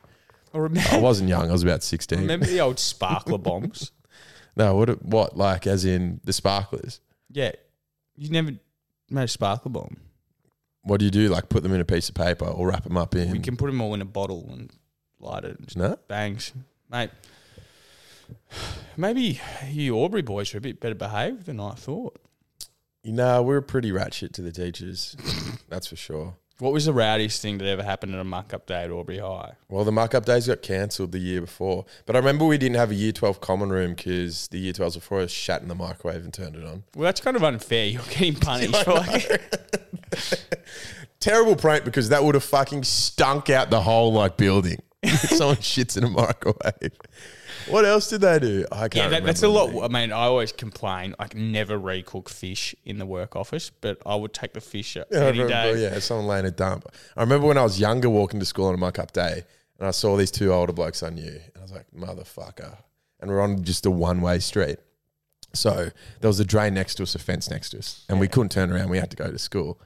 [0.54, 1.48] I remember, I wasn't young.
[1.50, 2.20] I was about 16.
[2.20, 3.92] remember the old sparkler bombs?
[4.58, 5.02] No, what?
[5.04, 5.38] What?
[5.38, 7.00] Like, as in the sparklers?
[7.30, 7.54] Yeah.
[8.18, 8.52] You never
[9.10, 9.96] made a sparkler bomb.
[10.84, 11.30] What do you do?
[11.30, 13.32] Like, put them in a piece of paper or wrap them up in?
[13.32, 14.70] We can put them all in a bottle and
[15.20, 15.58] light it.
[15.58, 15.96] And just No?
[16.10, 16.52] bangs,
[16.92, 17.12] mate.
[18.98, 19.40] Maybe
[19.70, 22.20] you Albury boys are a bit better behaved than I thought.
[23.04, 25.16] You know, we were pretty ratchet to the teachers.
[25.70, 26.36] That's for sure.
[26.60, 29.18] What was the rowdiest thing that ever happened at a muck up day at Albury
[29.18, 29.54] High?
[29.68, 31.86] Well, the muck up days got cancelled the year before.
[32.06, 34.94] But I remember we didn't have a year 12 common room because the year 12s
[34.94, 36.84] before us shat in the microwave and turned it on.
[36.96, 37.88] Well, that's kind of unfair.
[37.88, 39.42] You're getting punished for like.
[41.20, 44.84] Terrible prank because that would have fucking stunk out the whole like building.
[45.08, 46.92] Someone shits in a microwave.
[47.68, 48.66] What else did they do?
[48.72, 49.84] I can't Yeah, that, that's a lot.
[49.84, 51.16] I mean, I always complain.
[51.18, 54.96] I can never recook fish in the work office, but I would take the fish
[54.96, 55.82] Yeah, any remember, day.
[55.82, 56.86] yeah, someone laying a dump.
[57.18, 59.44] I remember when I was younger walking to school on a muck up day
[59.80, 61.24] and I saw these two older blokes I knew.
[61.32, 62.78] And I was like, motherfucker.
[63.20, 64.78] And we're on just a one way street.
[65.54, 68.28] So there was a drain next to us, a fence next to us, and we
[68.28, 68.90] couldn't turn around.
[68.90, 69.82] We had to go to school.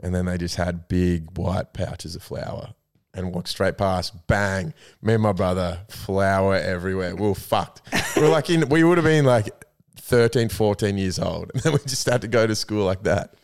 [0.00, 2.74] And then they just had big white pouches of flour
[3.16, 4.26] and walked straight past.
[4.26, 4.74] Bang.
[5.02, 7.16] Me and my brother, flour everywhere.
[7.16, 7.82] We were fucked.
[8.14, 9.48] We were like in, we would have been like
[9.96, 11.50] 13, 14 years old.
[11.54, 13.34] And then we just had to go to school like that.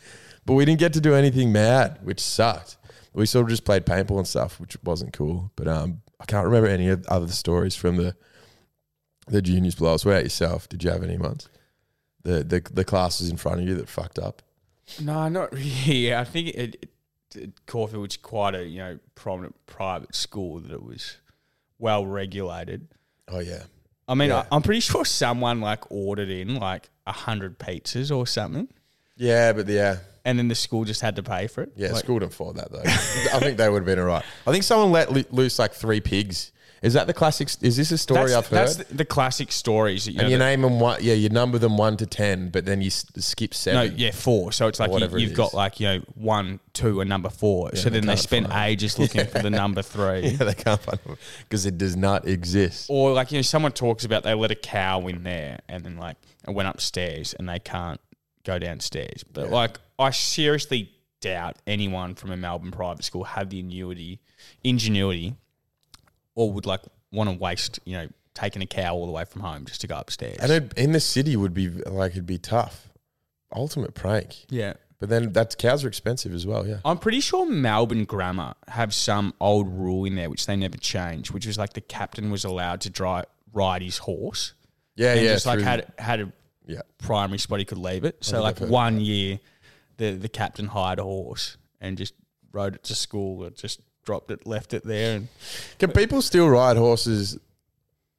[0.44, 2.76] But we didn't get to do anything mad, which sucked.
[3.14, 5.50] We sort of just played paintball and stuff, which wasn't cool.
[5.56, 8.14] But um, I can't remember any other stories from the
[9.28, 10.04] the juniors below us.
[10.04, 10.68] What about yourself?
[10.68, 11.48] Did you have any ones?
[12.22, 14.42] The the the classes in front of you that fucked up.
[15.00, 15.52] No, not
[15.86, 16.14] really.
[16.14, 16.90] I think it, it,
[17.36, 21.16] it Caulfield's quite a you know prominent private school that it was
[21.78, 22.88] well regulated.
[23.28, 23.64] Oh yeah,
[24.08, 24.44] I mean, Yeah.
[24.50, 28.68] I, I'm pretty sure someone like ordered in like a hundred pizzas or something,
[29.16, 31.72] yeah, but yeah, and then the school just had to pay for it.
[31.76, 31.92] yeah.
[31.92, 32.82] Like, school didn't afford that though.
[32.84, 34.24] I think they would have been alright.
[34.46, 36.52] I think someone let lo- loose like three pigs.
[36.82, 37.48] Is that the classic?
[37.60, 38.58] Is this a story that's, I've heard?
[38.68, 40.08] that's the, the classic stories.
[40.08, 40.98] You and know, you name them one.
[41.00, 43.94] Yeah, you number them one to ten, but then you s- skip no, seven.
[43.96, 44.50] yeah, four.
[44.50, 47.74] So it's like you, you've got like you know one, two, and number four.
[47.76, 50.02] so they then they spend ages looking for the number three.
[50.32, 52.86] Yeah, they can't find them because it does not exist.
[52.90, 55.96] Or like you know, someone talks about they let a cow in there, and then
[55.98, 56.16] like
[56.48, 58.00] it went upstairs, and they can't
[58.44, 59.22] go downstairs.
[59.32, 59.54] But Yeah.
[59.54, 60.90] like, I seriously
[61.20, 64.18] doubt anyone from a Melbourne private school had the ingenuity,
[64.64, 65.36] ingenuity,
[66.34, 69.42] or would like want to waste you know taking a cow all the way from
[69.42, 70.38] home just to go upstairs.
[70.40, 72.88] And it, in the city would be like it'd be tough.
[73.54, 74.46] Ultimate prank.
[74.48, 74.74] yeah.
[74.98, 76.64] But then that's cows are expensive as well.
[76.64, 76.76] Yeah.
[76.84, 81.32] I'm pretty sure Melbourne Grammar have some old rule in there which they never changed,
[81.32, 84.54] which was like the captain was allowed to drive ride his horse.
[84.94, 85.32] Yeah, yeah.
[85.32, 86.32] just like through- had had a
[86.66, 86.82] yeah.
[86.98, 88.22] primary spot he could leave it.
[88.24, 89.40] So like one year,
[89.96, 92.14] the the captain hired a horse and just
[92.52, 93.44] rode it to school.
[93.44, 95.28] Or just dropped it, left it there, and
[95.78, 97.38] Can people still ride horses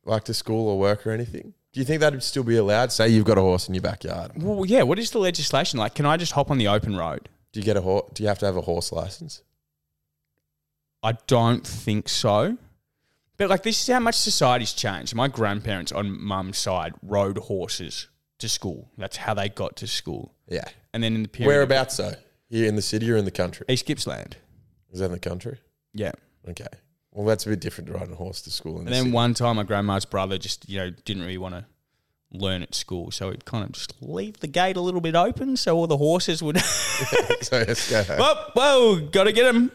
[0.05, 1.53] like to school or work or anything?
[1.71, 2.91] Do you think that'd still be allowed?
[2.91, 4.31] Say you've got a horse in your backyard.
[4.35, 4.83] well, yeah.
[4.83, 5.95] What is the legislation like?
[5.95, 7.29] Can I just hop on the open road?
[7.51, 8.05] Do you get a horse?
[8.13, 9.41] Do you have to have a horse license?
[11.01, 12.57] I don't think so.
[13.37, 15.15] But like this is how much society's changed.
[15.15, 18.07] My grandparents on mum's side rode horses
[18.39, 18.89] to school.
[18.97, 20.33] That's how they got to school.
[20.47, 20.65] Yeah.
[20.93, 22.13] And then in the period Whereabouts though?
[22.49, 23.65] Here in the city or in the country?
[23.67, 24.35] East Gippsland.
[24.91, 25.57] Is that in the country?
[25.93, 26.11] Yeah.
[26.49, 26.65] Okay.
[27.11, 28.73] Well, that's a bit different to riding a horse to school.
[28.73, 29.11] In And the then city.
[29.13, 31.65] one time my grandma's brother just, you know, didn't really want to
[32.31, 33.11] learn at school.
[33.11, 35.97] So he'd kind of just leave the gate a little bit open so all the
[35.97, 36.59] horses would
[37.41, 38.01] so let's go.
[38.17, 39.71] Whoa, whoa, gotta get him.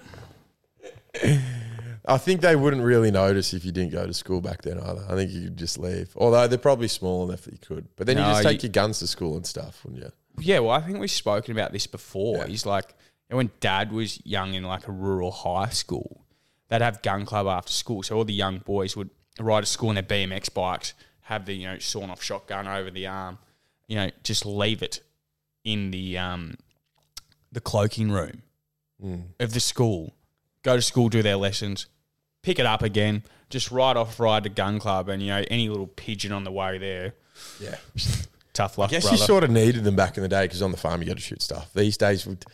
[2.06, 5.04] I think they wouldn't really notice if you didn't go to school back then either.
[5.08, 6.10] I think you could just leave.
[6.16, 7.86] Although they're probably small enough that you could.
[7.96, 10.10] But then you No, just take you- your guns to school and stuff, wouldn't you?
[10.40, 12.38] Yeah, well, I think we've spoken about this before.
[12.38, 12.46] Yeah.
[12.46, 12.94] He's like,
[13.30, 16.24] know, when dad was young in like a rural high school,
[16.68, 18.02] they'd have gun club after school.
[18.02, 19.10] So all the young boys would
[19.40, 22.90] ride to school on their BMX bikes, have the, you know, sawn off shotgun over
[22.90, 23.38] the arm,
[23.86, 25.00] you know, just leave it
[25.64, 26.54] in the um
[27.52, 28.42] the cloaking room
[29.40, 30.14] of the school,
[30.62, 31.86] go to school, do their lessons,
[32.42, 35.68] pick it up again, just ride off, ride to gun club, and you know, any
[35.68, 37.14] little pigeon on the way there,
[37.60, 37.76] Yeah.
[38.52, 39.16] tough luck, I guess brother.
[39.16, 41.16] you sort of needed them back in the day because on the farm you got
[41.16, 41.72] to shoot stuff.
[41.74, 42.44] These days, would-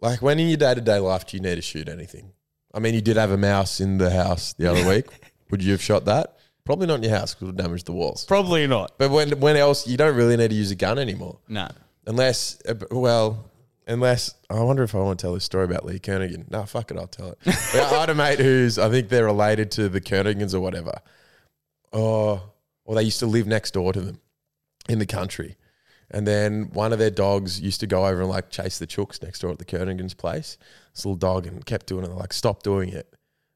[0.00, 2.32] like when in your day to day life do you need to shoot anything?
[2.74, 5.06] I mean, you did have a mouse in the house the other week.
[5.50, 6.36] Would you have shot that?
[6.64, 8.26] Probably not in your house because it would damage the walls.
[8.26, 8.98] Probably not.
[8.98, 11.68] But when when else you don't really need to use a gun anymore, No.
[12.06, 13.50] unless uh, well,
[13.86, 16.50] unless I wonder if I want to tell this story about Lee Kernaghan.
[16.50, 17.38] No, fuck it, I'll tell it.
[17.46, 21.00] I had a mate who's I think they're related to the Kernaghans or whatever.
[21.92, 22.42] Oh,
[22.84, 24.20] or they used to live next door to them
[24.88, 25.56] in the country.
[26.10, 29.22] And then one of their dogs used to go over and like chase the chooks
[29.22, 30.56] next door at the Kernaghans' place.
[30.94, 32.10] This little dog and kept doing it.
[32.10, 33.14] Like, stop doing it.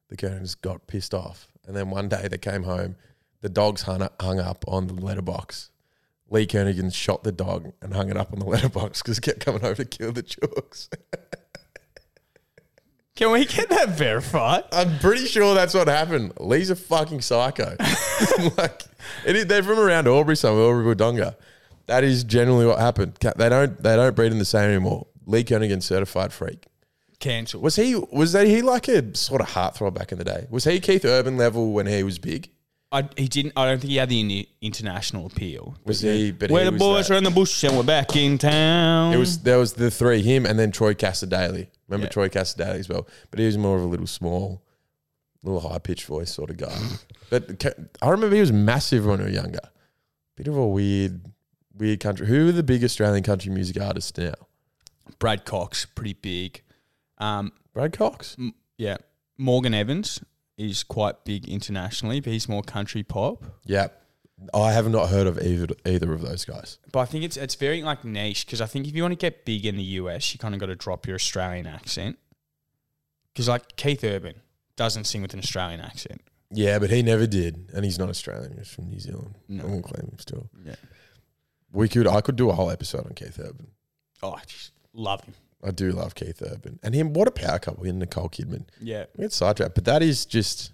[0.08, 1.48] The Kernaghans got pissed off.
[1.66, 2.96] And then one day they came home.
[3.40, 5.70] The dog's hung up, hung up on the letterbox.
[6.28, 9.40] Lee Kernaghan shot the dog and hung it up on the letterbox because it kept
[9.40, 10.88] coming over to kill the chooks.
[13.14, 14.64] Can we get that verified?
[14.72, 16.32] I'm pretty sure that's what happened.
[16.40, 17.76] Lee's a fucking psycho.
[18.56, 18.82] like
[19.26, 21.36] is, they're from around Albury somewhere, Albury Wodonga.
[21.86, 23.18] That is generally what happened.
[23.20, 25.06] Ca- They don't they don't breed in the same anymore.
[25.26, 26.66] Lee Kernaghan certified freak.
[27.18, 27.60] Cancel.
[27.60, 30.46] Was he was that he like a sort of heartthrob back in the day?
[30.50, 32.50] Was he Keith Urban level when he was big?
[32.90, 33.54] I, he didn't.
[33.56, 35.76] I don't think he had the in- international appeal.
[35.86, 36.30] Was he?
[36.30, 38.36] But Where he the was boys that- are in the bush and we're back in
[38.38, 39.14] town.
[39.14, 41.70] It was there was the three him and then Troy Cassar-Daley.
[41.88, 42.10] Remember Yeah.
[42.10, 44.62] Troy Cassar-Daley as well, but he was more of a little small,
[45.42, 46.76] little high pitched voice sort of guy.
[47.30, 47.70] but Ca-
[48.02, 49.60] I remember he was massive when we were younger.
[50.36, 51.20] Bit of a weird,
[51.76, 52.26] weird country.
[52.26, 54.34] Who are the big Australian country music artists now?
[55.18, 56.62] Brad Cox, pretty big.
[57.18, 58.36] Um, Brad Cox.
[58.38, 58.96] m- yeah,
[59.38, 60.20] Morgan Evans
[60.56, 63.44] is quite big internationally, but he's more country pop.
[63.64, 63.88] Yeah,
[64.52, 66.78] I have not heard of either either of those guys.
[66.90, 69.16] But I think it's it's very like niche because I think if you want to
[69.16, 72.18] get big in the US, you kind of got to drop your Australian accent.
[73.32, 74.34] Because like Keith Urban
[74.76, 76.20] doesn't sing with an Australian accent.
[76.50, 78.58] Yeah, but he never did, and he's not Australian.
[78.58, 79.36] He's from New Zealand.
[79.48, 79.64] No.
[79.64, 80.50] I won't claim him still.
[80.64, 80.74] Yeah.
[81.72, 82.06] We could.
[82.06, 83.68] I could do a whole episode on Keith Urban.
[84.22, 85.34] Oh, I just love him.
[85.64, 87.12] I do love Keith Urban and him.
[87.12, 88.64] What a power couple in Nicole Kidman.
[88.80, 89.04] Yeah.
[89.16, 90.72] We get sidetracked, but that is just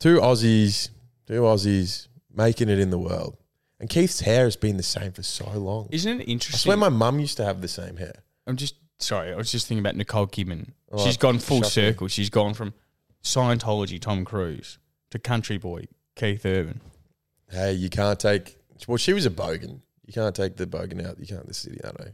[0.00, 0.90] two Aussies,
[1.26, 3.36] two Aussies making it in the world.
[3.78, 5.88] And Keith's hair has been the same for so long.
[5.90, 6.58] Isn't it I interesting?
[6.58, 8.14] swear my mum used to have the same hair.
[8.46, 9.32] I'm just sorry.
[9.32, 10.70] I was just thinking about Nicole Kidman.
[10.90, 12.08] Oh, She's gone full circle.
[12.08, 12.74] She's gone from
[13.22, 14.78] Scientology Tom Cruise
[15.10, 16.80] to country boy Keith Urban.
[17.50, 18.56] Hey, you can't take.
[18.88, 19.80] Well, she was a bogan.
[20.12, 21.18] You can't take the bogan out.
[21.18, 21.78] You can't the city.
[21.82, 22.12] I don't know.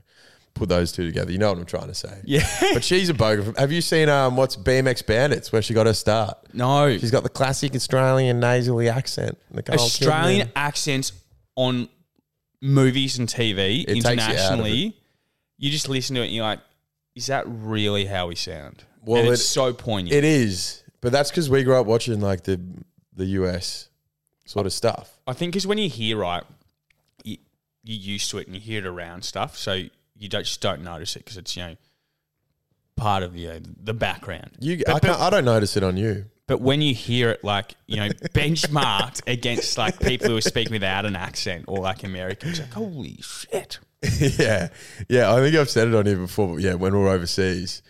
[0.55, 1.31] Put those two together.
[1.33, 2.21] You know what I'm trying to say.
[2.25, 2.47] Yeah.
[2.75, 3.45] But she's a bogan.
[3.45, 6.39] From, have you seen um what's BMX Bandits where she got her start?
[6.53, 6.97] no.
[6.97, 9.37] She's got the classic Australian nasally accent.
[9.53, 10.53] Nicole Australian Kidman.
[10.55, 11.13] accents
[11.57, 11.89] on
[12.63, 14.97] movies and TV It takes you out of internationally.
[15.59, 16.61] You, just listen to it and you're like,
[17.17, 18.85] is that really how we sound?
[19.05, 20.15] Well, it's it- so poignant.
[20.15, 22.61] It is, but that's because we grew up watching like the
[23.15, 23.89] the US
[24.47, 25.19] sort of stuff.
[25.27, 26.45] I think because when you hear right,
[27.89, 29.73] you're used to it and you hear it around stuff, so
[30.17, 31.77] you don't, just don't notice it because it's you know
[32.97, 34.51] part of you know, the background.
[34.61, 36.27] You, But- I, can't, I don't notice it on you.
[36.47, 40.73] But when you hear it like, you know, benchmarked against like people who are speaking
[40.73, 43.79] without an accent or like Americans, like, holy shit.
[44.19, 44.69] yeah,
[45.09, 45.33] yeah.
[45.33, 47.83] I think I've said it on here before, but yeah, when we're overseas,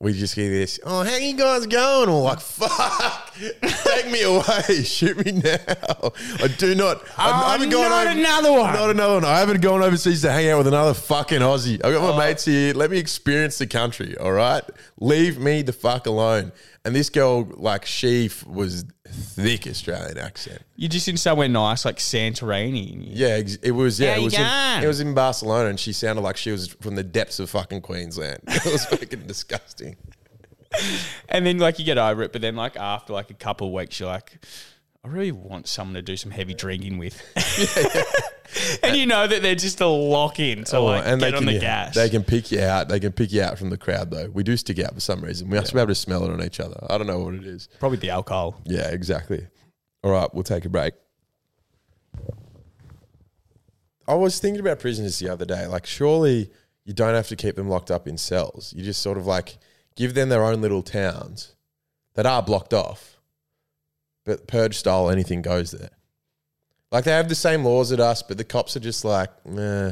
[0.00, 0.80] we just hear this.
[0.84, 2.08] Oh, how you guys going?
[2.08, 3.27] We're like, fuck,
[3.60, 6.12] take me away, shoot me now.
[6.42, 7.02] I do not.
[7.16, 8.72] I, I haven't Oh, not another one.
[8.74, 9.24] Not another one.
[9.24, 11.74] I haven't gone overseas to hang out with another fucking Aussie.
[11.84, 12.16] I've got Oh.
[12.16, 12.74] my mates here.
[12.74, 14.16] Let me experience the country.
[14.18, 14.62] All right,
[14.98, 16.52] leave me the fuck alone.
[16.84, 20.62] And this girl, like, she f- was thick Australian accent.
[20.76, 22.92] You're just in somewhere nice like Santorini.
[22.94, 24.00] And you, Yeah, ex- it was.
[24.00, 24.34] Yeah, How it you was.
[24.34, 24.84] In, going?
[24.84, 27.82] it was in Barcelona, and she sounded like she was from the depths of fucking
[27.82, 28.38] Queensland.
[28.48, 29.96] It was fucking disgusting.
[31.28, 33.72] And then like you get over it, but then like after like a couple of
[33.72, 34.38] weeks, you're like,
[35.04, 37.22] I really want someone to do some heavy drinking with.
[38.82, 41.30] and you know that they're just a lock in to oh, like Oh, and get
[41.30, 41.94] they on can, the yeah, gas.
[41.94, 42.88] They can pick you out.
[42.88, 44.28] They can pick you out from the crowd, though.
[44.28, 45.48] We do stick out for some reason.
[45.48, 46.78] We must be able to smell it on each other.
[46.90, 47.68] I don't know what it is.
[47.78, 48.60] Probably the alcohol.
[48.64, 49.46] Yeah, exactly.
[50.02, 50.94] All right, we'll take a break.
[54.06, 55.66] I was thinking about prisoners the other day.
[55.66, 56.50] Like, surely
[56.84, 58.72] you don't have to keep them locked up in cells.
[58.74, 59.58] You just sort of like
[59.98, 61.56] give them their own little towns
[62.14, 63.18] that are blocked off,
[64.24, 65.90] but purge style, anything goes there.
[66.92, 69.90] Like, they have the same laws as us, but the cops are just like, nah,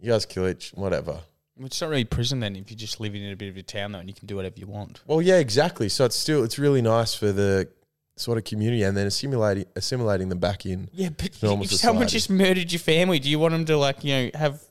[0.00, 1.20] you guys kill each, whatever.
[1.60, 3.92] It's not really prison then if you're just living in a bit of a town
[3.92, 5.02] though and you can do whatever you want.
[5.06, 5.90] Well, yeah, exactly.
[5.90, 7.68] So it's still, it's really nice for the
[8.16, 10.88] sort of community and then assimilating, assimilating them back in.
[10.94, 14.02] Yeah, but Normal if someone just murdered your family, do you want them to like,
[14.02, 14.62] you know, have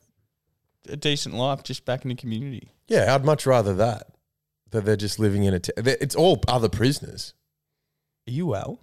[0.89, 2.71] a decent life just back in the community?
[2.87, 4.07] Yeah, I'd much rather that.
[4.71, 5.59] That they're just living in a.
[5.59, 7.33] T- it's all other prisoners.
[8.27, 8.79] Are you well?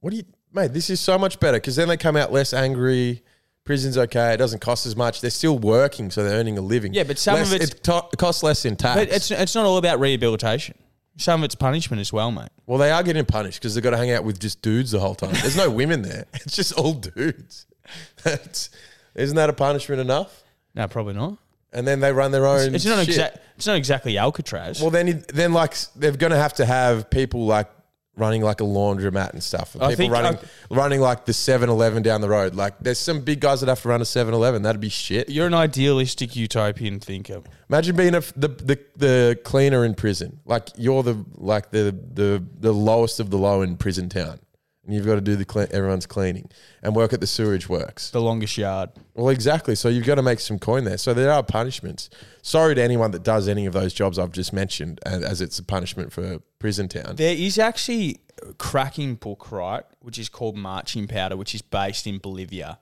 [0.00, 0.72] What do you, mate?
[0.72, 3.22] This is so much better because then they come out less angry.
[3.64, 4.34] Prison's okay.
[4.34, 5.20] It doesn't cost as much.
[5.22, 6.92] They're still working, so they're earning a living.
[6.92, 8.98] Yeah, but some Less- of it's- it, to- costs less in tax.
[9.00, 10.76] But it's it's not all about rehabilitation.
[11.16, 12.48] Some of it's punishment as well, mate.
[12.66, 14.98] well, they are getting punished because they've got to hang out with just dudes the
[14.98, 15.32] whole time.
[15.34, 16.24] There's no women there.
[16.34, 17.66] It's just all dudes.
[18.24, 18.68] That's,
[19.14, 20.42] isn't that a punishment enough?
[20.74, 21.38] No, probably not.
[21.74, 22.74] And then they run their own.
[22.74, 23.08] It's not shit.
[23.08, 23.38] exact.
[23.56, 24.80] It's not exactly Alcatraz.
[24.80, 27.68] Well, then, then like they're going to have to have people like
[28.16, 29.74] running like a laundromat and stuff.
[29.74, 30.38] And I people think running
[30.70, 32.54] running like the 7-Eleven down the road.
[32.54, 34.62] Like there's some big guys that have to run a 7-Eleven.
[34.62, 35.28] That'd be shit.
[35.28, 37.42] You're an idealistic utopian thinker.
[37.68, 40.40] Imagine being a, f- the, the the cleaner in prison.
[40.44, 44.38] Like you're the like the the the lowest of the low in prison town,
[44.84, 46.50] and you've got to do the cle- everyone's cleaning
[46.82, 48.10] and work at the sewage works.
[48.10, 48.90] The longest yard.
[49.14, 49.74] Well, exactly.
[49.74, 50.98] So you've got to make some coin there.
[50.98, 52.10] So there are punishments.
[52.42, 55.62] Sorry to anyone that does any of those jobs I've just mentioned, as, it's a
[55.62, 57.16] punishment for prison town.
[57.16, 62.06] There is actually a cracking book, right, which is called Marching Powder, which is based
[62.06, 62.78] in Bolivia,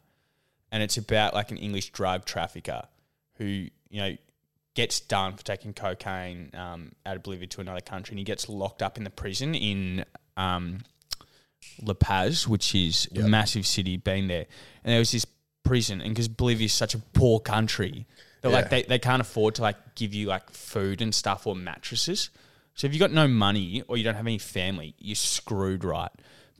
[0.70, 2.82] and it's about like an English drug trafficker
[3.36, 4.16] who you know
[4.74, 8.48] gets done for taking cocaine um, out of Bolivia to another country, and he gets
[8.48, 10.04] locked up in the prison in
[10.36, 10.80] um,
[11.82, 13.96] La Paz, which is a massive city.
[13.96, 14.46] Been there,
[14.84, 15.26] and there was this
[15.64, 18.06] prison, and because Bolivia is such a poor country,
[18.40, 18.56] they're Yeah.
[18.58, 22.30] like they, they can't afford to like give you like food and stuff or mattresses.
[22.74, 26.10] So if you got no money or you don't have any family, you're screwed, right?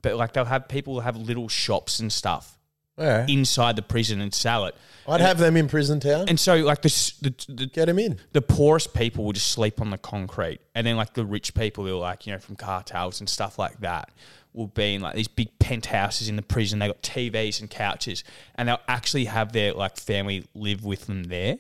[0.03, 2.59] But like they'll have people have little shops and stuff
[2.99, 3.27] Yeah.
[3.29, 4.75] inside the prison and sell it.
[5.09, 6.29] I'd have them in prison town.
[6.29, 8.19] And so like this, the, the Get them in.
[8.33, 11.85] the poorest people will just sleep on the concrete, and then like the rich people
[11.87, 14.11] who are like you know from cartels and stuff like that
[14.53, 16.79] will be in like these big penthouses in the prison.
[16.79, 18.23] They got TVs and couches,
[18.55, 21.57] and they'll actually have their like family live with them there.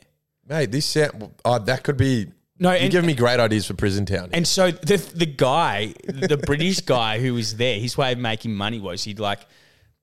[0.47, 2.27] Mate, this sound, oh, that could be.
[2.59, 4.29] No, you and- give me great ideas for prison town.
[4.33, 8.55] And so the the guy, the British guy who was there, his way of making
[8.55, 9.41] money was he'd like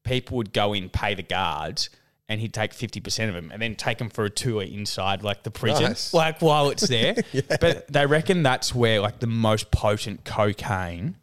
[0.10, 1.90] people would go in, pay the guards,
[2.28, 5.24] and he'd take fifty percent of them, and then take them for a tour inside
[5.24, 6.14] like the prison, Nice.
[6.24, 7.16] like while it's there.
[7.62, 11.16] But they reckon that's where like the most potent cocaine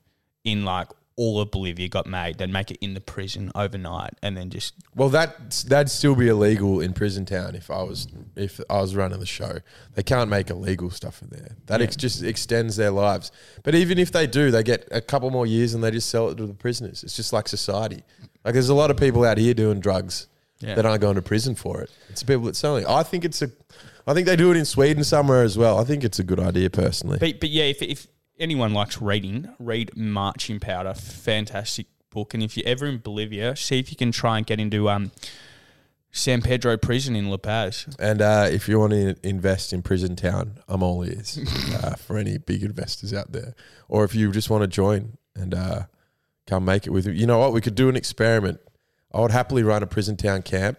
[0.44, 2.36] in like all of Bolivia got made.
[2.36, 6.28] They'd make it in the prison overnight, and then just well, that that'd still be
[6.28, 9.58] illegal in prison town if I was if I was running the show.
[9.94, 11.56] They can't make illegal stuff in there.
[11.66, 13.32] That ex- just extends their lives.
[13.62, 16.28] But even if they do, they get a couple more years and they just sell
[16.28, 17.02] it to the prisoners.
[17.02, 18.02] It's just like society.
[18.46, 20.28] Like there's a lot of people out here doing drugs
[20.60, 20.74] Yeah.
[20.76, 21.90] that aren't going to prison for it.
[22.08, 22.84] It's the people that selling.
[22.84, 22.88] it.
[22.88, 23.50] I think it's a.
[24.06, 25.78] I think they do it in Sweden somewhere as well.
[25.78, 27.18] I think it's a good idea personally.
[27.18, 28.06] But but yeah, if if
[28.38, 30.94] anyone likes reading, read Marching Powder.
[30.94, 32.32] Fantastic book.
[32.32, 35.10] And if you're ever in Bolivia, see if you can try and get into um
[36.12, 37.86] San Pedro Prison in La Paz.
[37.98, 41.38] And uh, if you want to invest in Prison Town, I'm all ears
[41.82, 43.54] uh, for any big investors out there.
[43.88, 45.82] Or if you just want to join and uh,
[46.46, 47.14] come make it with me.
[47.14, 47.52] You know what?
[47.52, 48.60] We could do an experiment.
[49.12, 50.78] I would happily run a Prison Town camp,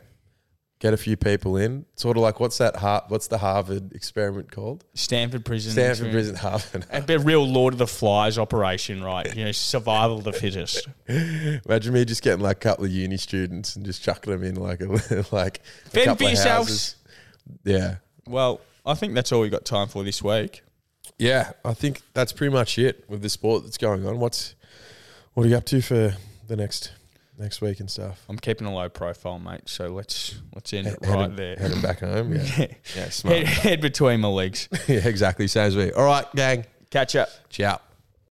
[0.80, 1.86] get a few people in.
[1.96, 2.76] Sort of like what's that?
[2.76, 4.86] Har- what's the Harvard experiment called?
[4.94, 5.72] Stanford Prison.
[5.72, 6.12] Stanford.
[6.12, 6.86] Prison Harvard.
[6.92, 9.34] A bit real Lord of the Flies operation, right?
[9.36, 10.88] You know, survival of the fittest.
[11.08, 14.56] Imagine me just getting like a couple of uni students and just chucking them in
[14.56, 16.46] like a like Fend for yourselves.
[16.70, 16.96] houses.
[17.64, 17.96] Yeah.
[18.28, 20.62] Well, I think that's all we got time for this week.
[21.18, 24.20] Yeah, I think that's pretty much it with the sport that's going on.
[24.20, 24.54] What's
[25.38, 26.16] what are you up to for
[26.48, 26.94] the next
[27.38, 28.26] next week and stuff?
[28.28, 29.62] I'm keeping a low profile, mate.
[29.70, 31.56] So let's let's end it Heading- right there.
[31.56, 32.34] Heading back home.
[32.58, 33.38] Yeah, yeah, smart.
[33.38, 34.68] Head, head between my legs.
[34.88, 35.48] yeah, exactly.
[35.48, 35.92] Same as me.
[35.92, 36.66] All right, gang.
[36.90, 37.30] Catch up.
[37.52, 37.80] Ciao.